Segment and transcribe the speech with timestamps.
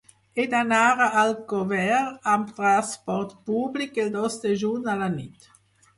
[0.39, 1.99] He d'anar a Alcover
[2.35, 5.51] amb trasport públic el dos de juny a la nit.